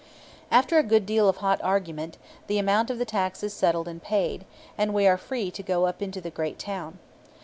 After 0.49 0.79
a 0.79 0.83
good 0.83 1.05
deal 1.05 1.29
of 1.29 1.37
hot 1.37 1.59
argument, 1.63 2.17
the 2.47 2.57
amount 2.57 2.89
of 2.89 2.97
the 2.97 3.05
tax 3.05 3.43
is 3.43 3.53
settled 3.53 3.87
and 3.87 4.01
paid, 4.01 4.45
and 4.75 4.95
we 4.95 5.05
are 5.05 5.15
free 5.15 5.51
to 5.51 5.61
go 5.61 5.85
up 5.85 6.01
into 6.01 6.19
the 6.19 6.31
great 6.31 6.57
town. 6.57 6.97